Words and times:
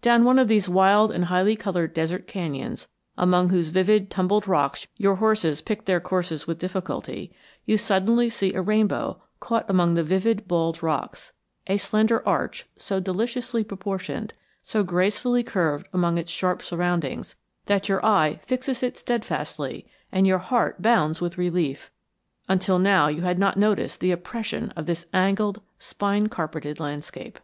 Down 0.00 0.24
one 0.24 0.38
of 0.38 0.48
these 0.48 0.70
wild 0.70 1.10
and 1.10 1.26
highly 1.26 1.54
colored 1.54 1.92
desert 1.92 2.26
canyons 2.26 2.88
among 3.18 3.50
whose 3.50 3.68
vivid 3.68 4.10
tumbled 4.10 4.48
rocks 4.48 4.88
your 4.96 5.16
horses 5.16 5.60
pick 5.60 5.84
their 5.84 6.00
course 6.00 6.46
with 6.46 6.58
difficulty, 6.58 7.30
you 7.66 7.76
suddenly 7.76 8.30
see 8.30 8.54
a 8.54 8.62
rainbow 8.62 9.20
caught 9.38 9.68
among 9.68 9.92
the 9.92 10.02
vivid 10.02 10.48
bald 10.48 10.82
rocks, 10.82 11.34
a 11.66 11.76
slender 11.76 12.26
arch 12.26 12.64
so 12.78 13.00
deliciously 13.00 13.62
proportioned, 13.62 14.32
so 14.62 14.82
gracefully 14.82 15.42
curved 15.42 15.86
among 15.92 16.16
its 16.16 16.30
sharp 16.30 16.62
surroundings, 16.62 17.36
that 17.66 17.86
your 17.86 18.02
eye 18.02 18.40
fixes 18.46 18.82
it 18.82 18.96
steadfastly 18.96 19.86
and 20.10 20.26
your 20.26 20.38
heart 20.38 20.80
bounds 20.80 21.20
with 21.20 21.36
relief; 21.36 21.90
until 22.48 22.78
now 22.78 23.08
you 23.08 23.20
had 23.20 23.38
not 23.38 23.58
noticed 23.58 24.00
the 24.00 24.10
oppression 24.10 24.70
of 24.74 24.86
this 24.86 25.04
angled, 25.12 25.60
spine 25.78 26.28
carpeted 26.30 26.80
landscape. 26.80 27.38